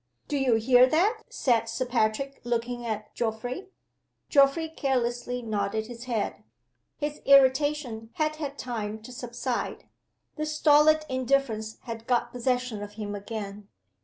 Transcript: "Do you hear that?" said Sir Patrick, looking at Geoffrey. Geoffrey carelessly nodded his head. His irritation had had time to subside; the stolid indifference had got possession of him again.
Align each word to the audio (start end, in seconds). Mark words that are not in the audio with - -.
"Do 0.27 0.35
you 0.35 0.55
hear 0.55 0.87
that?" 0.89 1.21
said 1.29 1.69
Sir 1.69 1.85
Patrick, 1.85 2.41
looking 2.43 2.83
at 2.87 3.13
Geoffrey. 3.13 3.69
Geoffrey 4.29 4.67
carelessly 4.67 5.43
nodded 5.43 5.85
his 5.85 6.05
head. 6.05 6.43
His 6.97 7.21
irritation 7.23 8.09
had 8.13 8.37
had 8.37 8.57
time 8.57 9.03
to 9.03 9.11
subside; 9.11 9.87
the 10.37 10.47
stolid 10.47 11.05
indifference 11.07 11.77
had 11.83 12.07
got 12.07 12.31
possession 12.31 12.81
of 12.81 12.93
him 12.93 13.13
again. 13.13 13.67